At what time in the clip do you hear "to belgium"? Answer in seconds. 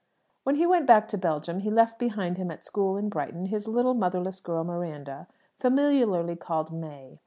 1.09-1.59